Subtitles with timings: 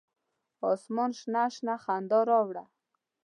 [0.71, 2.65] اسمان شنه، شنه خندا راوړه